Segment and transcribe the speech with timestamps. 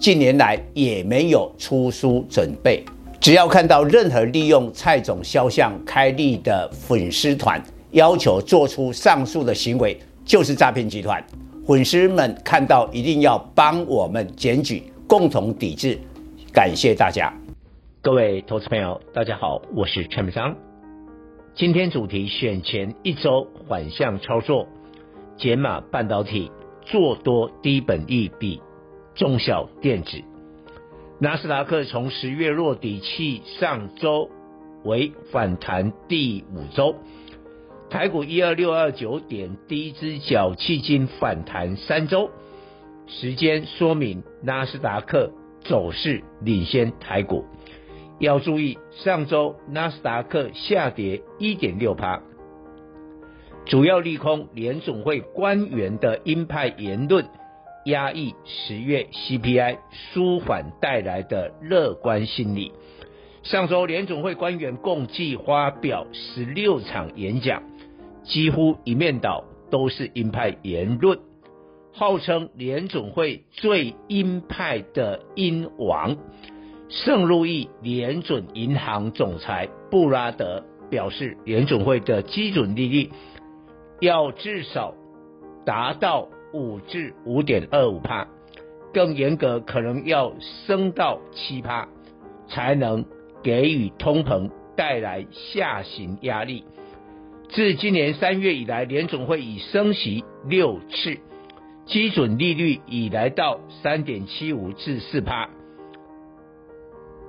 [0.00, 2.82] 近年来也没有出书准备。
[3.20, 11.22] 只要看到任何利用蔡总肖像开立的粉丝团，要求做出上述的行为，就是诈骗集团。
[11.66, 15.98] 粉丝们看到一定要帮我们检举，共同抵制。
[16.50, 17.30] 感谢大家。
[18.00, 20.56] 各位投资朋友，大家好，我是陈明章。
[21.54, 24.66] 今天主题选前一周反向操作，
[25.36, 26.50] 解码半导体
[26.86, 28.58] 做多低本益比
[29.20, 30.22] 中小电子。
[31.18, 34.30] 纳斯达克从十月落底起，上周
[34.82, 36.96] 为反弹第五周。
[37.90, 42.30] 台股一二六二九点，第一只脚迄今反弹三周，
[43.06, 45.30] 时间说明纳斯达克
[45.64, 47.44] 走势领先台股。
[48.20, 52.22] 要注意，上周纳斯达克下跌一点六趴，
[53.66, 57.26] 主要利空联总会官员的鹰派言论，
[57.84, 62.72] 压抑十月 CPI 舒缓带来的乐观心理。
[63.42, 67.62] 上周联总会官员共计发表十六场演讲，
[68.22, 71.18] 几乎一面倒都是鹰派言论，
[71.92, 76.16] 号称联总会最鹰派的鹰王。
[76.90, 83.10] 圣路易联准银行总裁布拉德表示，联总会的基准利率
[84.00, 84.94] 要至少
[85.64, 88.28] 达到五至五点二五帕，
[88.92, 90.34] 更严格可能要
[90.66, 91.88] 升到七帕，
[92.48, 93.04] 才能
[93.42, 96.64] 给予通膨带来下行压力。
[97.50, 101.18] 自今年三月以来，联总会已升息六次，
[101.86, 105.50] 基准利率已来到三点七五至四帕。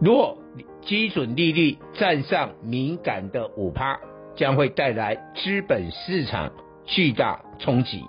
[0.00, 0.38] 若
[0.82, 3.98] 基准利率站上敏感的五趴，
[4.36, 6.52] 将会带来资本市场
[6.84, 8.04] 巨大冲击。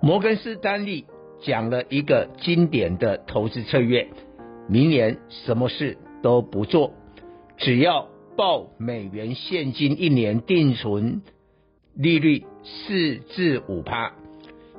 [0.00, 1.06] 摩根士丹利
[1.40, 4.08] 讲了一个经典的投资策略：
[4.68, 6.92] 明年什么事都不做，
[7.56, 11.22] 只要报美元现金一年定存
[11.94, 14.12] 利率四至五趴，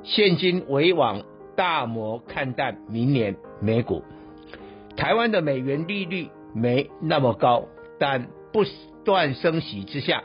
[0.02, 1.22] 现金为王。
[1.56, 4.02] 大摩看淡明年美股。
[4.96, 7.66] 台湾的美元利率没那么高，
[7.98, 8.64] 但不
[9.04, 10.24] 断升息之下，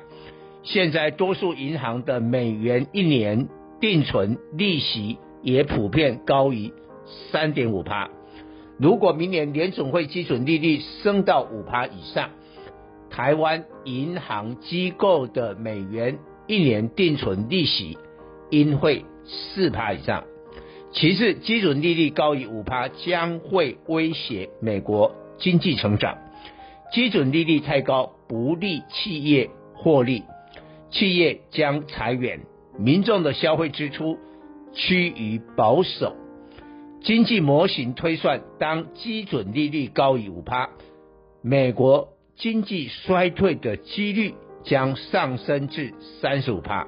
[0.64, 3.50] 现在多数银行的美元一年
[3.86, 6.74] 定存利息也普遍高于
[7.30, 8.10] 三点五趴。
[8.80, 12.32] 如果明年联总会基准利率升到五趴以上，
[13.12, 18.00] 台湾银行机构的美元一年定存利息
[18.50, 20.24] 应会四趴以上。
[20.92, 26.18] 其次，基准利率高于五趴将会威胁美国经济成长。
[26.92, 30.24] 基准利率太高不利企业获利，
[30.90, 32.40] 企业将裁员，
[32.78, 34.18] 民众的消费支出
[34.74, 36.16] 趋于保守。
[37.02, 40.70] 经济模型推算，当基准利率高于五趴，
[41.42, 44.34] 美国经济衰退的几率
[44.64, 46.88] 将上升至三十五趴。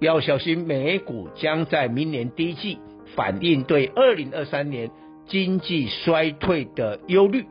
[0.00, 2.78] 要小心，美股将在明年第一季。
[3.14, 4.90] 反映对二零二三年
[5.26, 7.46] 经济衰退的忧虑，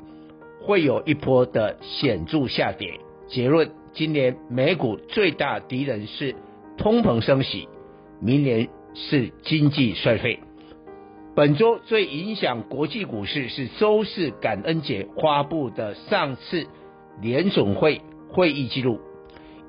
[0.62, 3.00] 会有一波的显著下跌。
[3.28, 6.36] 结论：今年美股最大敌人是
[6.78, 7.68] 通膨升息，
[8.22, 10.40] 明年是经济衰退。
[11.36, 16.68] 本周最影响国际股市是周四感恩节发布的上次
[17.22, 19.00] 联总会会议记录，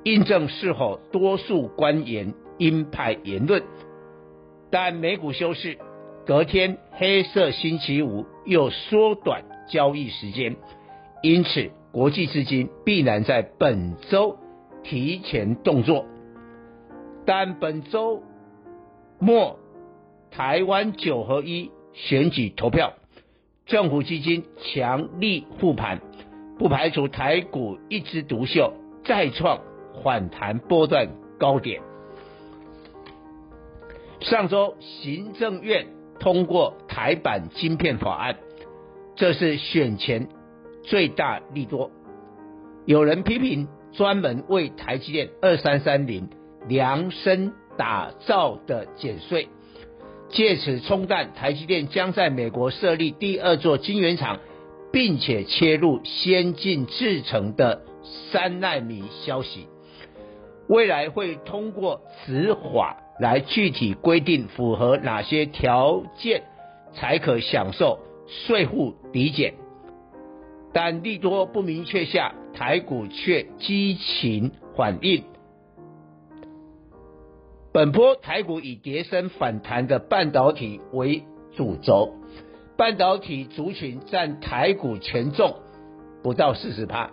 [0.03, 3.63] 印证是否多数官员鹰派言论。
[4.69, 5.77] 但美股休市。
[6.25, 10.57] 隔天黑色星期五又缩短交易时间，
[11.23, 14.37] 因此国际资金必然在本周
[14.83, 16.05] 提前动作。
[17.27, 18.23] 但本周
[19.19, 19.59] 末
[20.31, 22.93] 台湾九合一选举投票，
[23.65, 25.99] 政府基金强力护盘，
[26.57, 28.71] 不排除台股一枝独秀，
[29.03, 29.59] 再创
[30.01, 31.81] 反弹波段高点。
[34.21, 35.87] 上周行政院。
[36.19, 38.37] 通过台版晶片法案，
[39.15, 40.27] 这是选前
[40.81, 41.91] 最大利多。
[42.85, 46.27] 有人批评专门为台积电二三三零
[46.67, 49.47] 量身打造的减税，
[50.29, 54.39] 借此冲淡台积电将在美国设立第二座晶圆厂，
[54.91, 57.83] 并且切入先进制程的
[58.31, 59.67] 三纳米消息。
[60.67, 66.43] 未来会通过此法来具体规定符合哪些条件
[66.93, 69.53] 才可享受税负抵减，
[70.73, 75.23] 但利多不明确下，台股却激情反应。
[77.77, 81.21] 本波台股以跌升反弹的半导体为
[81.55, 82.11] 主轴，
[82.75, 85.57] 半导体族群占台股权重
[86.23, 87.11] 不到四十趴。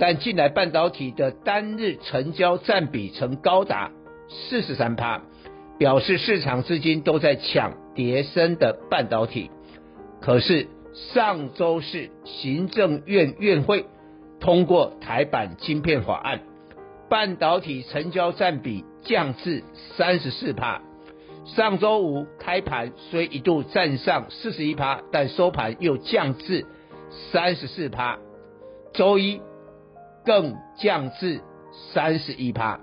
[0.00, 3.92] 但近来半导体的单日成交占比曾高达
[4.28, 5.22] 四十三趴，
[5.78, 9.52] 表示市场资金都在抢跌升的半导体。
[10.20, 10.66] 可是
[11.14, 13.84] 上周是行政院院会
[14.40, 16.40] 通过台版晶片法案，
[17.12, 19.62] 半导体成交占比降至
[19.98, 20.80] 三十四趴。
[21.44, 26.64] 上周五开盘虽一度站上四十一趴，但收盘又降至
[27.30, 28.18] 三十四趴。
[28.94, 29.42] 周一。
[30.24, 31.40] 更降至
[31.92, 32.78] 三十一趴，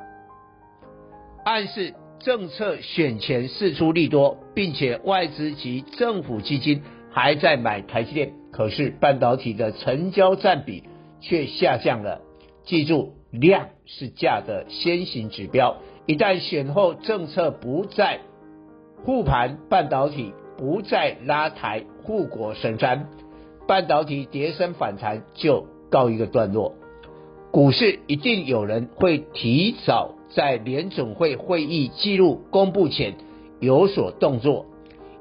[1.45, 10.83] 暗示政策选前释出利多，并且外资及政府基金还在买台积电，可是半导体的成交占比
[11.21, 12.19] 却下降了。
[12.65, 18.21] 记住，量是价的先行指标，一旦选后政策不再
[19.03, 23.07] 护盘半导体，不再拉抬护国神山，
[23.67, 26.73] 半导体跌升反弹就告一个段落。
[27.51, 33.15] 股市一定有人会提早在联总会会议记录公布前
[33.59, 34.65] 有所动作，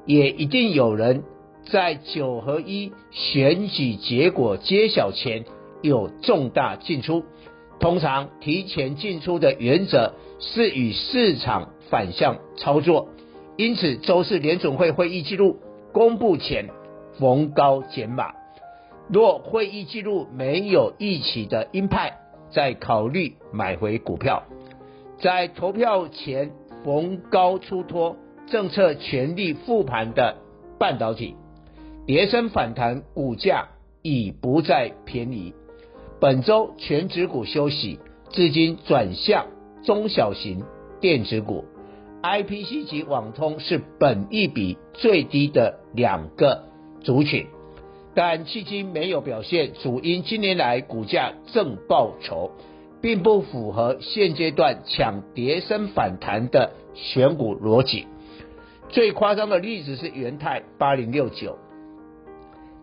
[0.05, 1.23] 也一定有人
[1.71, 5.45] 在九合一选举结果揭晓前
[5.81, 7.23] 有重大进出。
[7.79, 13.09] 通常提前进出的原则是与市场反向操作，
[13.57, 15.57] 因此周四联总会会议记录
[15.93, 16.69] 公布前
[17.17, 18.33] 逢高减码。
[19.11, 22.17] 若会议记录没有预期的鹰派，
[22.51, 24.43] 再考虑买回股票。
[25.19, 26.51] 在投票前
[26.85, 28.17] 逢高出脱，
[28.47, 30.37] 政策全力复盘的
[30.77, 31.35] 半导体，
[32.05, 33.69] 跌升反弹，股价
[34.01, 35.53] 已不再便宜。
[36.21, 37.97] 本周全指股休息，
[38.31, 39.45] 资金转向
[39.83, 40.63] 中小型
[40.99, 41.63] 电子股
[42.21, 46.65] ，IPC 及网通是本一比最低的两个
[47.01, 47.47] 族群。
[48.13, 52.51] 但迄今没有表现，主因今年来股价正报酬，
[53.01, 58.07] 并不符合现阶段抢跌升反弹的选股逻辑。
[58.89, 61.57] 最夸张的例子是元泰八零六九，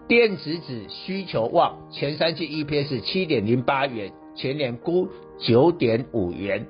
[0.09, 6.67] 电子纸需求旺，前三季 EPS 七点零八元，全年估九点五元，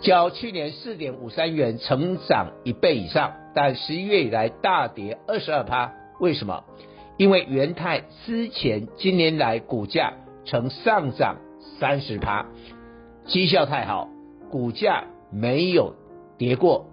[0.00, 6.62] 较去年四点五三元成长一倍以上，但十一月以来大跌二十二趴，为什么？
[7.16, 10.14] 因为元泰之前今年来股价
[10.46, 11.38] 曾上涨
[11.80, 12.46] 三十趴，
[13.24, 14.08] 绩效太好，
[14.48, 15.96] 股价没有
[16.38, 16.86] 跌过。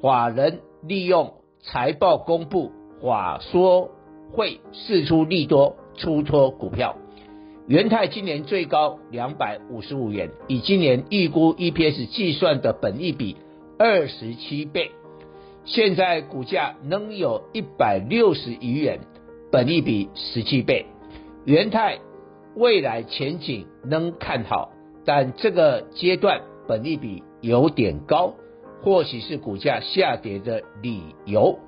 [0.00, 2.70] 法人利用财报公布、
[3.02, 3.90] 法说
[4.32, 6.96] 会释出利多出脱股票。
[7.66, 13.36] 元泰今年最高两百五十五元，以今年预估 EPS 计算的本益比
[13.78, 14.90] 二十七倍，
[15.64, 19.00] 现在股价能有一百六十余元。
[19.50, 20.86] 本益比十七倍，
[21.44, 21.98] 元泰
[22.54, 24.72] 未来前景能看好，
[25.04, 28.34] 但这个阶段本益比有点高，
[28.82, 31.58] 或许是股价下跌的理由。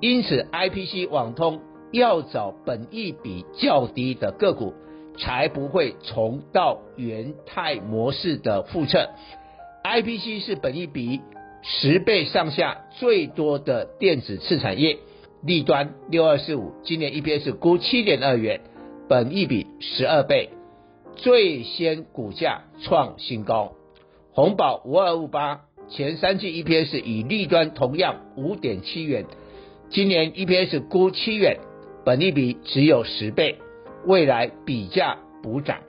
[0.00, 1.60] 因此，IPC 网通
[1.92, 4.74] 要找本益比较低的个股，
[5.18, 9.10] 才不会重蹈元泰模式的覆辙。
[9.84, 11.20] IPC 是本益比
[11.62, 14.98] 十倍上下最多的电子次产业。
[15.40, 18.60] 立端六二四五，今年 EPS 估七点二元，
[19.08, 20.50] 本益比十二倍，
[21.14, 23.74] 最先股价创新高。
[24.32, 29.26] 红宝五二五八，前三季 EPS 与立端同样五点七元，
[29.90, 31.58] 今年 EPS 估七元，
[32.08, 33.56] 本利比只有十倍，
[34.06, 35.80] 未来比价补涨。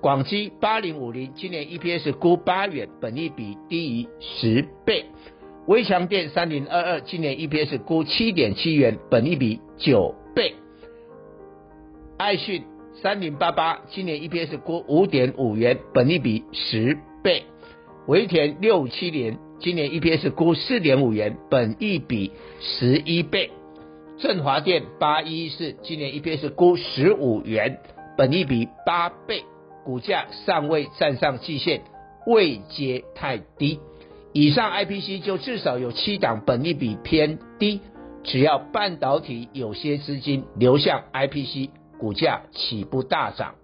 [0.00, 5.04] 广基八零五零，今年 EPS 估八元，本利比低于十倍。
[5.68, 10.56] 微强电三零二二，今年 EPS 估七点七元，本利比九倍。
[12.18, 12.64] 爱讯
[13.00, 17.44] 三零八八，今年 EPS 估五点五元，本利比十倍。
[18.08, 23.52] 维田六七零，今年 EPS 估四点五元，本益比十一倍。
[24.22, 27.80] 振华电八一四，今年 EPS 估十五元，
[28.16, 29.42] 本益比八倍，
[29.84, 31.82] 股价尚未站上季线，
[32.24, 33.80] 位阶太低。
[34.32, 37.80] 以上 IPC 就至少有七档本益比偏低，
[38.22, 43.56] 只要半导体有些资金流向 IPC，股价起步大涨？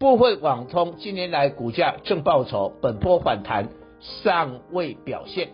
[0.00, 3.68] 部分网通近年来股价正报酬，本波反弹
[4.00, 5.50] 尚未表现，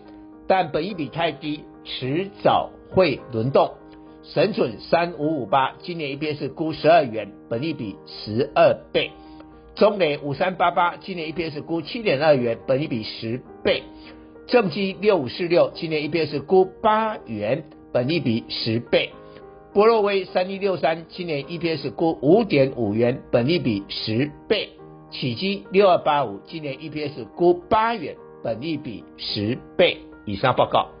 [0.47, 3.75] 但本益比太低，迟早会轮动。
[4.23, 9.11] 神准三五五八今年 EPS 估十二元，本益比十二倍。
[9.75, 13.83] 中磊五三八八今年 EPS 估七点二元，本益比十倍。
[14.47, 19.09] 正基六五四六今年 EPS 估八元，本益比十倍。
[19.73, 24.69] 波若威三一六三今年 EPS 估五点五元，本益比十倍。
[25.09, 29.97] 启基六二八五今年 EPS 估八元，本益比十倍。
[30.25, 31.00] 以上报告。